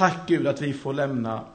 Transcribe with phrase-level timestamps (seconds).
[0.00, 1.46] Tack Gud att vi får lämna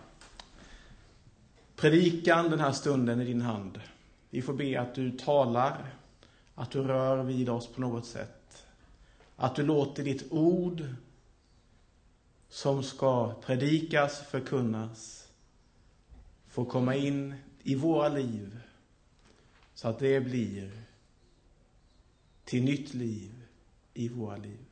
[1.75, 3.81] predikan den här stunden i din hand.
[4.29, 5.93] Vi får be att du talar,
[6.55, 8.65] att du rör vid oss på något sätt.
[9.35, 10.83] Att du låter ditt ord
[12.49, 15.27] som ska predikas, förkunnas,
[16.47, 18.59] få komma in i våra liv
[19.73, 20.71] så att det blir
[22.43, 23.31] till nytt liv
[23.93, 24.65] i våra liv.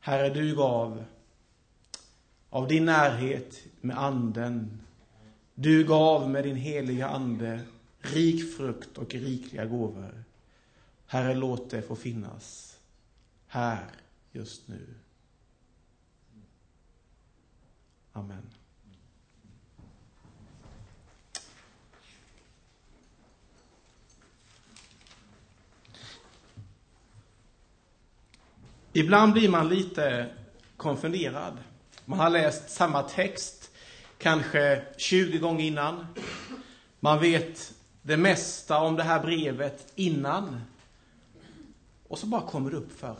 [0.00, 1.04] Herre, du gav
[2.54, 4.80] av din närhet med anden.
[5.54, 7.60] Du gav med din heliga ande
[7.98, 10.24] rik frukt och rikliga gåvor.
[11.06, 12.78] Herre, låt det få finnas
[13.46, 13.86] här
[14.32, 14.94] just nu.
[18.12, 18.50] Amen.
[28.92, 30.34] Ibland blir man lite
[30.76, 31.58] konfunderad.
[32.04, 33.70] Man har läst samma text
[34.18, 36.06] kanske 20 gånger innan.
[37.00, 40.60] Man vet det mesta om det här brevet innan.
[42.08, 43.16] Och så bara kommer det upp för en.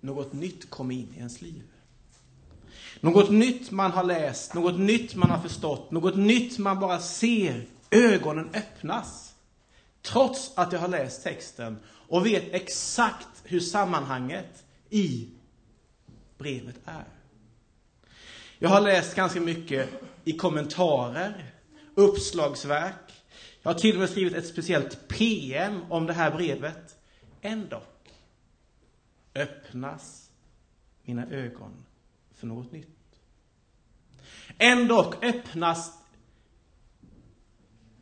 [0.00, 1.62] Något nytt kommer in i ens liv.
[3.00, 7.66] Något nytt man har läst, något nytt man har förstått, något nytt man bara ser.
[7.90, 9.34] Ögonen öppnas.
[10.02, 15.28] Trots att jag har läst texten och vet exakt hur sammanhanget i
[16.40, 17.04] brevet är.
[18.58, 19.88] Jag har läst ganska mycket
[20.24, 21.54] i kommentarer,
[21.94, 23.24] uppslagsverk.
[23.62, 26.96] Jag har till och med skrivit ett speciellt PM om det här brevet.
[27.40, 27.82] Ändå
[29.34, 30.30] öppnas
[31.02, 31.84] mina ögon
[32.34, 33.20] för något nytt.
[34.58, 35.98] Ändå öppnas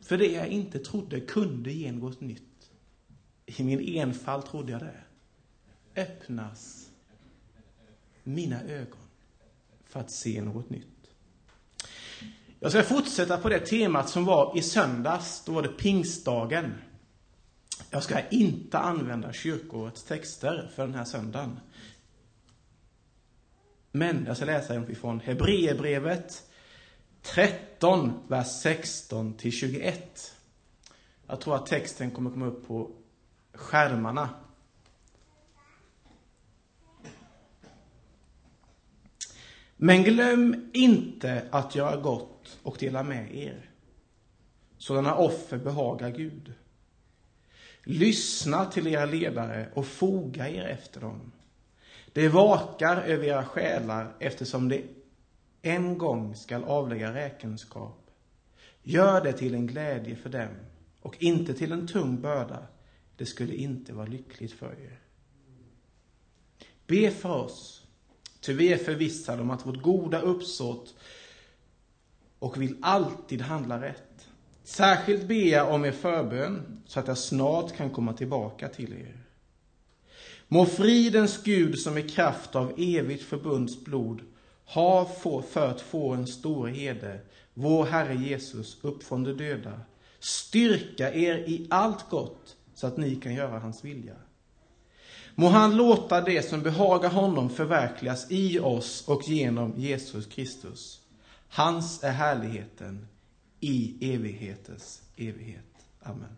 [0.01, 2.71] för det jag inte trodde kunde ge något nytt.
[3.45, 5.03] I min enfald trodde jag det.
[6.01, 6.88] Öppnas
[8.29, 8.99] mina ögon
[9.85, 10.85] för att se något nytt.
[12.59, 15.43] Jag ska fortsätta på det temat som var i söndags.
[15.45, 16.73] Då var det pingstdagen.
[17.89, 21.59] Jag ska inte använda kyrkoårets texter för den här söndagen.
[23.91, 26.43] Men jag ska läsa ifrån Hebreerbrevet
[27.21, 30.35] 13, vers 16 till 21.
[31.27, 32.91] Jag tror att texten kommer komma upp på
[33.53, 34.29] skärmarna.
[39.81, 43.69] Men glöm inte att göra gott och dela med er.
[44.77, 46.53] Sådana offer behagar Gud.
[47.83, 51.31] Lyssna till era ledare och foga er efter dem.
[52.13, 54.83] Det vakar över era själar eftersom det
[55.61, 58.11] en gång skall avlägga räkenskap.
[58.83, 60.55] Gör det till en glädje för dem
[61.01, 62.67] och inte till en tung börda.
[63.17, 64.99] Det skulle inte vara lyckligt för er.
[66.87, 67.78] Be för oss,
[68.41, 70.95] ty vi är förvissade om att vårt goda uppsåt
[72.39, 74.27] och vill alltid handla rätt.
[74.63, 79.19] Särskilt ber jag om er förbön så att jag snart kan komma tillbaka till er.
[80.47, 84.21] Må fridens Gud som i kraft av evigt förbunds blod
[84.65, 87.19] har fört fårens store herde,
[87.53, 89.81] vår Herre Jesus, upp från de döda,
[90.19, 94.15] styrka er i allt gott så att ni kan göra hans vilja.
[95.39, 100.99] Må han låta det som behagar honom förverkligas i oss och genom Jesus Kristus.
[101.49, 103.07] Hans är härligheten
[103.59, 105.85] i evighetens evighet.
[106.03, 106.35] Amen.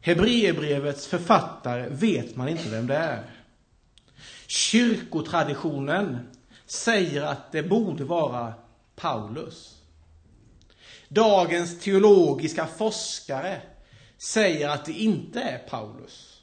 [0.00, 3.30] Hebreerbrevets författare vet man inte vem det är.
[4.46, 6.18] Kyrkotraditionen
[6.66, 8.54] säger att det borde vara
[8.96, 9.76] Paulus.
[11.08, 13.62] Dagens teologiska forskare
[14.18, 16.42] säger att det inte är Paulus.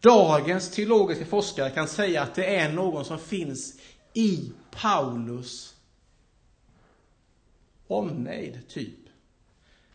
[0.00, 3.80] Dagens teologiska forskare kan säga att det är någon som finns
[4.12, 5.74] i Paulus
[7.86, 8.98] omnejd, typ.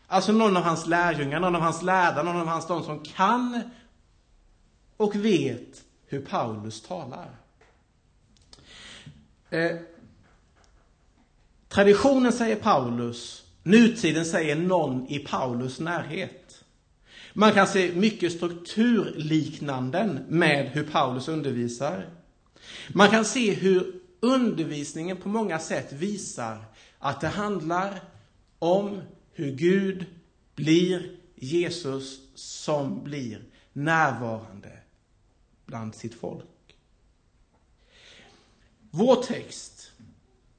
[0.06, 3.70] Alltså någon av hans lärjungar, någon av hans lärda, någon av hans de som kan
[4.96, 7.30] och vet hur Paulus talar.
[9.50, 9.76] Eh,
[11.68, 16.64] traditionen säger Paulus, nutiden säger någon i Paulus närhet.
[17.32, 22.10] Man kan se mycket strukturliknanden med hur Paulus undervisar.
[22.88, 26.64] Man kan se hur undervisningen på många sätt visar
[26.98, 28.00] att det handlar
[28.58, 29.00] om
[29.32, 30.06] hur Gud
[30.54, 33.42] blir Jesus som blir
[33.72, 34.72] närvarande
[35.66, 36.44] bland sitt folk.
[38.90, 39.90] Vår text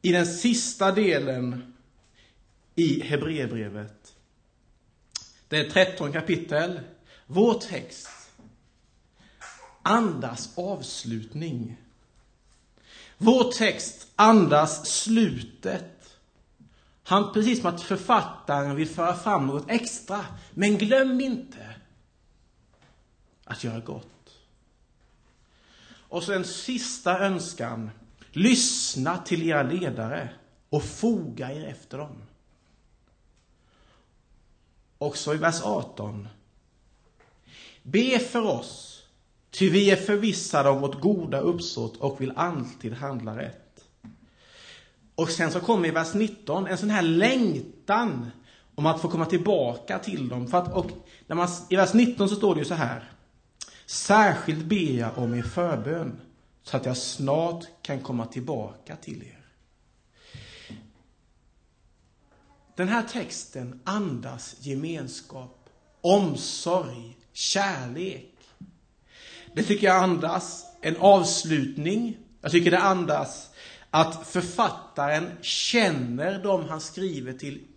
[0.02, 1.74] i den sista delen
[2.80, 4.16] i Hebreerbrevet.
[5.48, 6.80] Det är 13 kapitel.
[7.26, 8.10] Vår text
[9.82, 11.78] andas avslutning.
[13.18, 16.18] Vår text andas slutet.
[17.04, 20.26] Han, precis som att författaren vill föra fram något extra.
[20.52, 21.76] Men glöm inte
[23.44, 24.40] att göra gott.
[25.90, 27.92] Och så en sista önskan.
[28.32, 30.30] Lyssna till era ledare
[30.70, 32.22] och foga er efter dem.
[35.02, 36.28] Också i vers 18.
[37.84, 39.04] Be för oss,
[39.52, 43.86] ty vi är förvissade om vårt goda uppsåt och vill alltid handla rätt.
[45.16, 48.32] Och sen så kommer i vers 19 en sån här längtan
[48.76, 50.48] om att få komma tillbaka till dem.
[50.48, 50.92] För att, och
[51.28, 53.12] när man, I vers 19 så står det ju så här.
[53.86, 56.22] Särskilt ber jag om er förbön
[56.64, 59.39] så att jag snart kan komma tillbaka till er.
[62.80, 65.70] Den här texten andas gemenskap,
[66.02, 68.36] omsorg, kärlek.
[69.56, 72.18] Det tycker jag andas en avslutning.
[72.42, 73.50] Jag tycker det andas
[73.90, 77.68] att författaren känner dem han skriver till.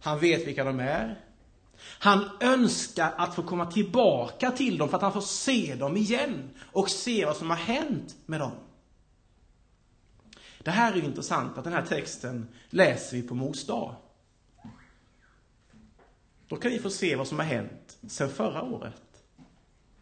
[0.00, 1.20] Han vet vilka de är.
[1.78, 6.50] Han önskar att få komma tillbaka till dem för att han får se dem igen
[6.72, 8.52] och se vad som har hänt med dem.
[10.64, 13.94] Det här är ju intressant att den här texten läser vi på Mors dag.
[16.48, 19.02] Då kan vi få se vad som har hänt sedan förra året.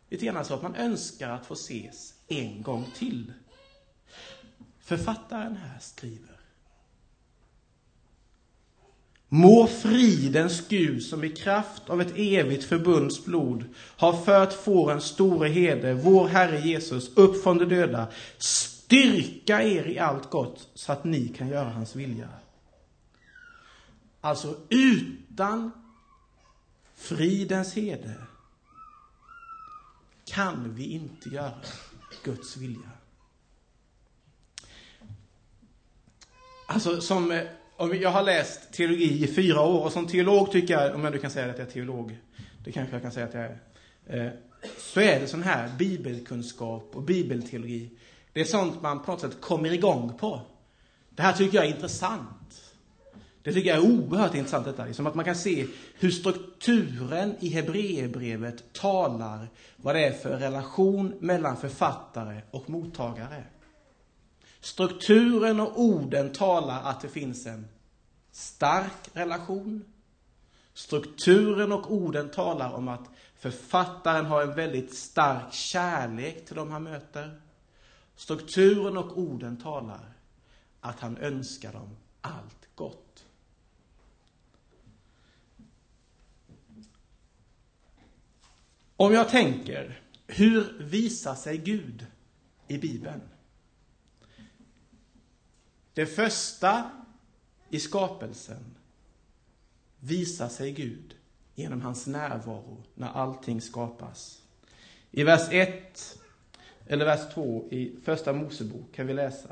[0.08, 3.32] Lite grann så att man önskar att få ses en gång till.
[4.80, 6.40] Författaren här skriver.
[9.28, 15.48] Må fridens Gud som i kraft av ett evigt förbunds blod har fört fårens store
[15.48, 18.08] herde, vår Herre Jesus, upp från de döda,
[18.90, 22.28] styrka er i allt gott så att ni kan göra hans vilja.
[24.20, 25.70] Alltså utan
[26.94, 28.14] fridens herde
[30.25, 31.52] kan vi inte göra
[32.25, 32.90] Guds vilja.
[36.66, 37.46] Alltså som, eh,
[37.76, 41.12] om jag har läst teologi i fyra år och som teolog tycker jag, om jag
[41.12, 42.19] nu kan säga att jag är teolog,
[42.64, 44.32] det kanske jag kan säga att jag är, eh,
[44.78, 47.90] så är det sån här bibelkunskap och bibelteologi.
[48.32, 50.41] Det är sånt man på något sätt kommer igång på.
[51.11, 52.75] Det här tycker jag är intressant.
[53.43, 54.85] Det tycker jag är oerhört intressant detta.
[54.85, 61.15] Liksom att man kan se hur strukturen i Hebreerbrevet talar vad det är för relation
[61.21, 63.44] mellan författare och mottagare.
[64.61, 67.69] Strukturen och orden talar att det finns en
[68.32, 69.85] stark relation.
[70.75, 76.82] Strukturen och orden talar om att författaren har en väldigt stark kärlek till de han
[76.82, 77.41] möter.
[78.20, 80.12] Strukturen och orden talar
[80.81, 83.26] att han önskar dem allt gott.
[88.96, 92.06] Om jag tänker, hur visar sig Gud
[92.69, 93.20] i Bibeln?
[95.94, 96.90] Det första
[97.69, 98.76] i skapelsen
[100.00, 101.17] visar sig Gud
[101.55, 104.43] genom hans närvaro när allting skapas.
[105.11, 106.19] I vers 1
[106.90, 109.48] eller vers 2 i Första Mosebok kan vi läsa.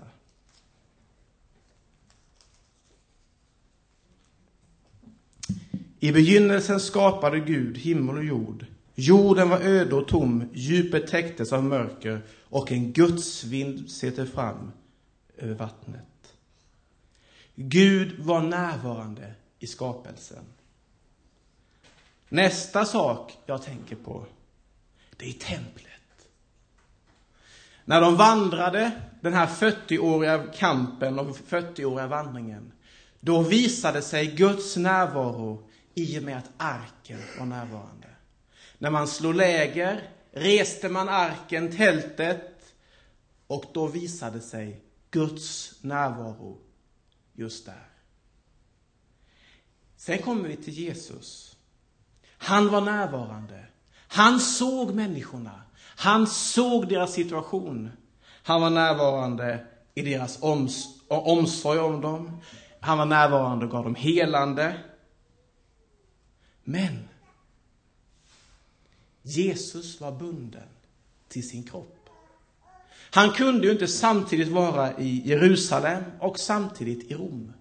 [6.00, 8.66] I begynnelsen skapade Gud himmel och jord.
[8.94, 14.72] Jorden var öde och tom, djupet täcktes av mörker och en gudsvind svepte fram
[15.36, 16.34] över vattnet.
[17.54, 20.44] Gud var närvarande i skapelsen.
[22.28, 24.26] Nästa sak jag tänker på,
[25.16, 25.87] det är templet.
[27.88, 32.72] När de vandrade den här 40-åriga kampen och 40-åriga vandringen,
[33.20, 38.08] då visade sig Guds närvaro i och med att arken var närvarande.
[38.78, 42.74] När man slog läger reste man arken, tältet,
[43.46, 46.58] och då visade sig Guds närvaro
[47.32, 47.88] just där.
[49.96, 51.56] Sen kommer vi till Jesus.
[52.38, 53.66] Han var närvarande.
[54.08, 55.62] Han såg människorna.
[55.98, 57.90] Han såg deras situation.
[58.42, 62.40] Han var närvarande i deras oms omsorg om dem.
[62.80, 64.80] Han var närvarande och gav dem helande.
[66.64, 67.08] Men
[69.22, 70.68] Jesus var bunden
[71.28, 72.08] till sin kropp.
[73.10, 77.52] Han kunde ju inte samtidigt vara i Jerusalem och samtidigt i Rom.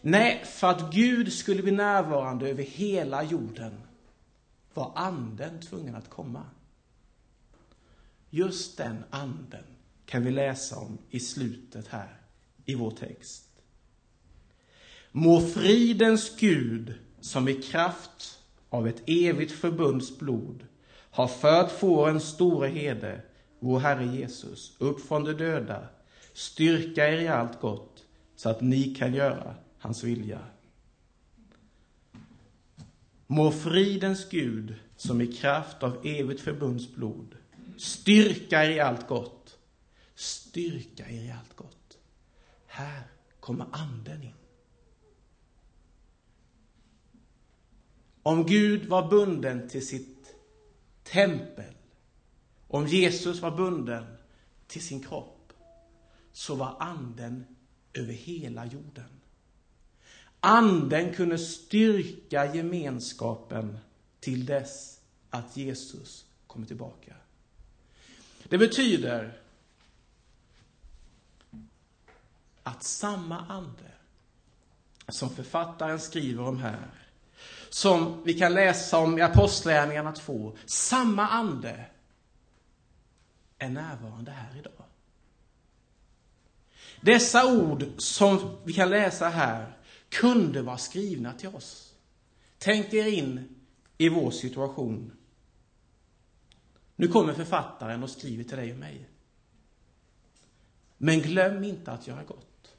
[0.00, 3.80] Nej, för att Gud skulle bli närvarande över hela jorden
[4.74, 6.44] var anden tvungen att komma.
[8.30, 9.64] Just den anden
[10.06, 12.20] kan vi läsa om i slutet här
[12.64, 13.44] i vår text.
[15.12, 20.66] Må fridens Gud som i kraft av ett evigt förbunds blod
[21.10, 23.20] har fört fårens store herde,
[23.58, 25.88] vår Herre Jesus, upp från de döda,
[26.32, 28.04] styrka er i allt gott,
[28.36, 30.40] så att ni kan göra hans vilja.
[33.26, 37.36] Må fridens Gud, som i kraft av evigt förbunds blod,
[37.80, 39.58] styrka er i allt gott,
[40.14, 41.98] styrka er i allt gott.
[42.66, 43.02] Här
[43.40, 44.34] kommer anden in.
[48.22, 50.34] Om Gud var bunden till sitt
[51.04, 51.74] tempel,
[52.68, 54.04] om Jesus var bunden
[54.66, 55.52] till sin kropp,
[56.32, 57.46] så var anden
[57.94, 59.20] över hela jorden.
[60.40, 63.78] Anden kunde styrka gemenskapen
[64.20, 67.19] till dess att Jesus kommer tillbaka.
[68.50, 69.38] Det betyder
[72.62, 73.92] att samma ande
[75.08, 76.90] som författaren skriver om här,
[77.68, 81.84] som vi kan läsa om i Apostlagärningarna 2, samma ande
[83.58, 84.84] är närvarande här idag.
[87.00, 89.76] Dessa ord som vi kan läsa här
[90.08, 91.94] kunde vara skrivna till oss.
[92.58, 93.56] Tänk er in
[93.98, 95.12] i vår situation.
[97.00, 99.08] Nu kommer författaren och skriver till dig och mig.
[100.98, 102.76] Men glöm inte att göra gott.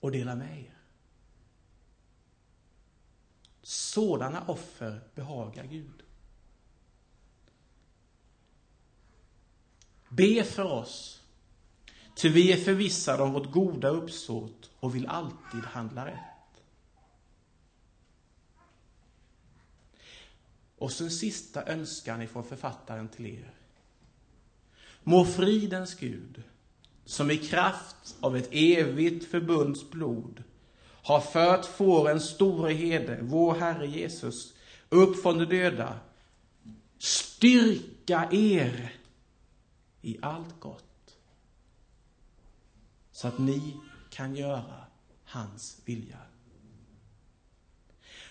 [0.00, 0.74] Och dela med er.
[3.62, 6.02] Sådana offer behagar Gud.
[10.08, 11.22] Be för oss
[12.14, 16.37] Ty vi är förvissade om vårt goda uppsåt och vill alltid handla rätt.
[20.78, 23.50] Och så en sista önskan ifrån författaren till er.
[25.02, 26.42] Må fridens Gud,
[27.04, 30.42] som i kraft av ett evigt förbunds blod
[31.02, 34.54] har fört fårens store herde, vår Herre Jesus,
[34.88, 36.00] upp från de döda,
[36.98, 38.92] styrka er
[40.02, 40.84] i allt gott
[43.18, 43.76] så att ni
[44.10, 44.84] kan göra
[45.24, 46.18] hans vilja.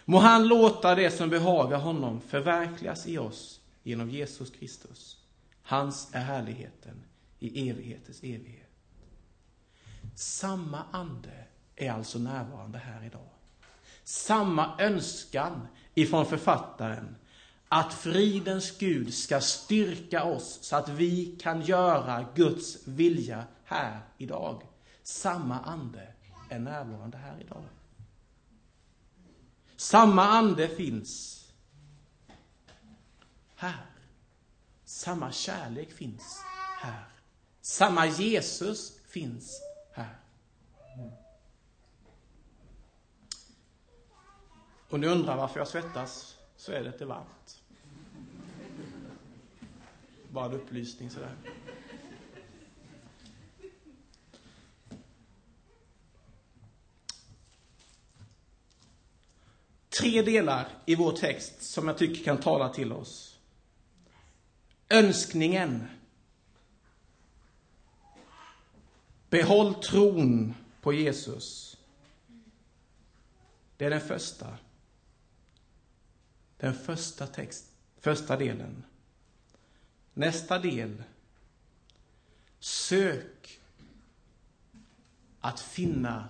[0.10, 5.18] Må han låta det som behagar honom förverkligas i oss genom Jesus Kristus.
[5.64, 7.04] Hans är härligheten
[7.40, 8.70] i evighetens evighet.
[10.16, 11.46] Samma ande
[11.76, 13.30] är alltså närvarande här idag.
[14.04, 17.16] Samma önskan ifrån författaren
[17.68, 24.62] att fridens Gud ska styrka oss så att vi kan göra Guds vilja här idag.
[25.04, 26.08] Samma ande
[26.50, 27.64] är närvarande här idag.
[29.78, 31.44] Samma ande finns
[33.56, 33.86] här.
[34.86, 36.42] Samma kärlek finns
[36.82, 37.04] här.
[37.62, 40.18] Samma Jesus finns här.
[40.98, 41.12] Mm.
[44.90, 47.64] Och ni undrar varför jag svettas, så är det inte varmt.
[50.32, 51.36] Bara en upplysning sådär.
[59.98, 63.40] Tre delar i vår text som jag tycker kan tala till oss.
[64.90, 65.88] Önskningen.
[69.30, 71.78] Behåll tron på Jesus.
[73.78, 74.58] Det är den första.
[76.58, 77.66] Den första text,
[78.00, 78.84] första delen.
[80.14, 81.04] Nästa del.
[82.60, 83.60] Sök
[85.40, 86.30] att finna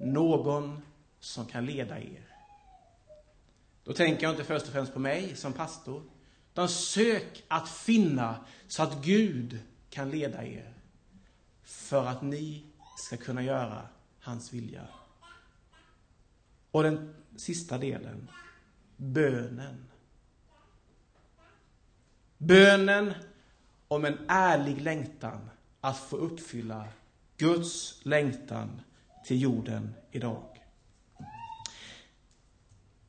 [0.00, 0.82] någon
[1.20, 2.23] som kan leda er.
[3.84, 6.02] Då tänker jag inte först och främst på mig som pastor,
[6.52, 9.58] utan sök att finna så att Gud
[9.90, 10.74] kan leda er
[11.62, 12.64] för att ni
[12.98, 13.88] ska kunna göra
[14.20, 14.88] hans vilja.
[16.70, 18.28] Och den sista delen,
[18.96, 19.86] bönen.
[22.38, 23.14] Bönen
[23.88, 25.50] om en ärlig längtan
[25.80, 26.88] att få uppfylla
[27.36, 28.80] Guds längtan
[29.24, 30.53] till jorden idag.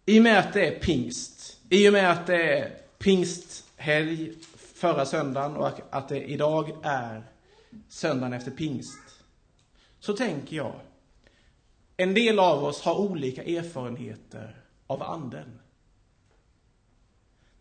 [0.05, 5.05] I och med att det är pingst, i och med att det är pingsthelg förra
[5.05, 7.23] söndagen och att det idag är
[7.87, 9.23] söndagen efter pingst,
[9.99, 10.79] så tänker jag,
[11.97, 15.59] en del av oss har olika erfarenheter av anden.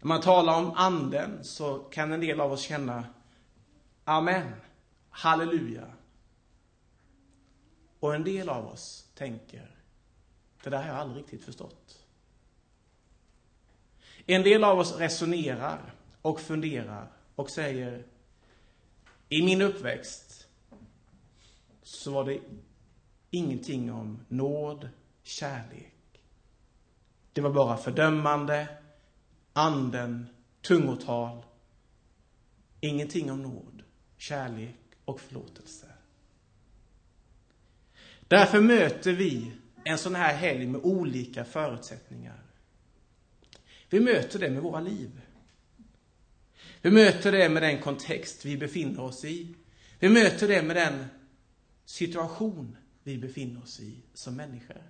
[0.00, 3.04] När man talar om anden så kan en del av oss känna
[4.04, 4.52] Amen,
[5.10, 5.86] halleluja.
[8.00, 9.70] Och en del av oss tänker,
[10.62, 11.83] det där har jag aldrig riktigt förstått.
[14.26, 18.04] En del av oss resonerar och funderar och säger,
[19.28, 20.46] i min uppväxt
[21.82, 22.40] så var det
[23.30, 24.88] ingenting om nåd,
[25.22, 26.22] kärlek.
[27.32, 28.68] Det var bara fördömande,
[29.52, 30.26] anden,
[30.62, 31.44] tungotal.
[32.80, 33.82] Ingenting om nåd,
[34.16, 35.86] kärlek och förlåtelse.
[38.28, 39.52] Därför möter vi
[39.84, 42.43] en sån här helg med olika förutsättningar.
[43.94, 45.20] Vi möter det med våra liv.
[46.82, 49.54] Vi möter det med den kontext vi befinner oss i.
[49.98, 51.06] Vi möter det med den
[51.84, 54.82] situation vi befinner oss i som människor.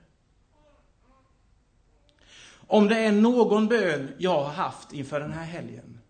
[2.53, 6.01] Om det är någon bön jag har haft inför den här helgen,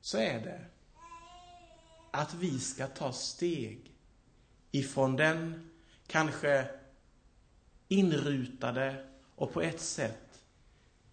[0.00, 0.60] så är det
[2.10, 3.94] att vi ska ta steg
[4.70, 5.70] ifrån den
[6.06, 6.68] kanske
[7.88, 10.25] inrutade och på ett sätt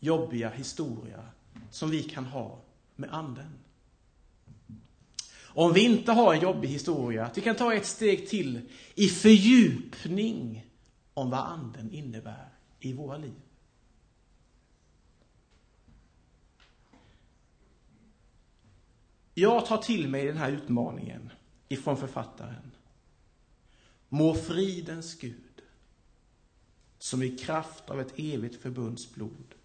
[0.03, 1.23] jobbiga historia
[1.69, 2.61] som vi kan ha
[2.95, 3.59] med anden.
[5.43, 9.07] Om vi inte har en jobbig historia, att vi kan ta ett steg till i
[9.07, 10.65] fördjupning
[11.13, 13.41] om vad anden innebär i våra liv.
[19.33, 21.29] Jag tar till mig den här utmaningen
[21.67, 22.71] ifrån författaren.
[24.09, 25.61] Må fridens Gud,
[26.99, 29.55] som i kraft av ett evigt förbunds blod,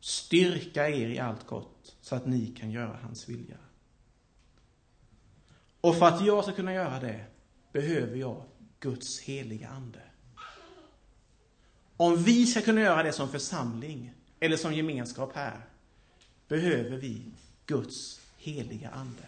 [0.00, 3.56] styrka er i allt gott så att ni kan göra hans vilja.
[5.80, 7.24] Och för att jag ska kunna göra det
[7.72, 8.42] behöver jag
[8.80, 10.02] Guds heliga ande.
[11.96, 15.60] Om vi ska kunna göra det som församling eller som gemenskap här
[16.48, 17.22] behöver vi
[17.66, 19.22] Guds heliga ande.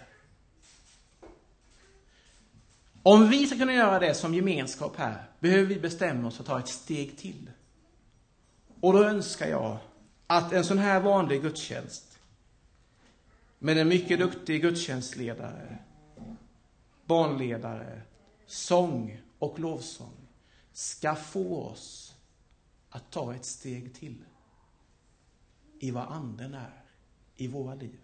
[3.03, 6.49] Om vi ska kunna göra det som gemenskap här behöver vi bestämma oss för att
[6.49, 7.51] ta ett steg till.
[8.81, 9.79] Och då önskar jag
[10.31, 12.19] att en sån här vanlig gudstjänst
[13.59, 15.79] med en mycket duktig gudstjänstledare,
[17.05, 18.03] barnledare,
[18.47, 20.29] sång och lovsång
[20.73, 22.15] ska få oss
[22.91, 24.25] att ta ett steg till
[25.79, 26.83] i vad anden är
[27.37, 28.01] i våra liv.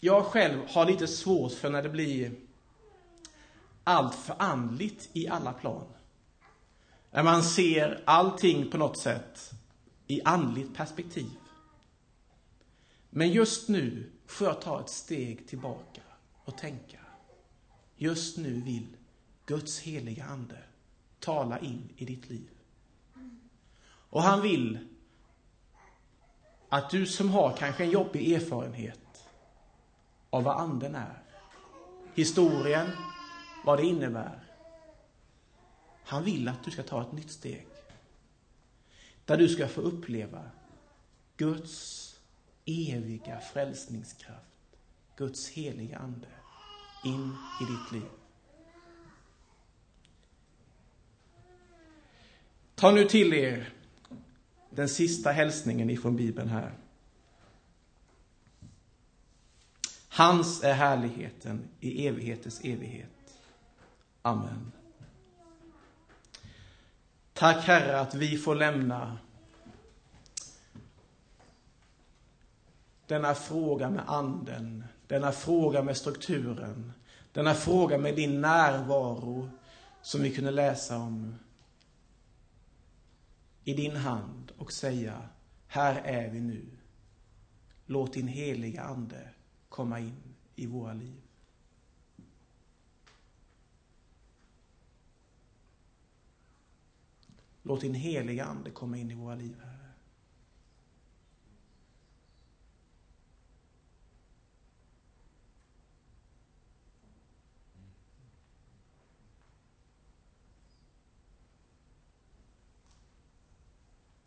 [0.00, 2.32] Jag själv har lite svårt för när det blir
[3.84, 5.86] allt för andligt i alla plan.
[7.12, 9.50] När man ser allting på något sätt
[10.06, 11.30] i andligt perspektiv.
[13.10, 16.00] Men just nu får jag ta ett steg tillbaka
[16.44, 16.98] och tänka.
[17.96, 18.96] Just nu vill
[19.46, 20.58] Guds heliga Ande
[21.20, 22.50] tala in i ditt liv.
[24.10, 24.88] Och han vill
[26.68, 29.28] att du som har kanske en jobbig erfarenhet
[30.30, 31.22] av vad anden är,
[32.14, 32.90] historien,
[33.64, 34.41] vad det innebär.
[36.04, 37.66] Han vill att du ska ta ett nytt steg.
[39.24, 40.50] Där du ska få uppleva
[41.36, 42.08] Guds
[42.64, 44.76] eviga frälsningskraft,
[45.16, 46.28] Guds heliga ande,
[47.04, 48.10] in i ditt liv.
[52.74, 53.72] Ta nu till er
[54.70, 56.72] den sista hälsningen ifrån Bibeln här.
[60.08, 63.08] Hans är härligheten i evighetens evighet.
[64.22, 64.72] Amen.
[67.42, 69.18] Tack Herre att vi får lämna
[73.06, 76.92] denna fråga med anden, denna fråga med strukturen,
[77.32, 79.50] denna fråga med din närvaro
[80.02, 81.38] som vi kunde läsa om
[83.64, 85.28] i din hand och säga,
[85.66, 86.66] här är vi nu.
[87.86, 89.28] Låt din heliga ande
[89.68, 91.20] komma in i våra liv.
[97.62, 99.78] Låt din heliga Ande komma in i våra liv, Herre.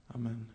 [0.07, 0.54] Amen.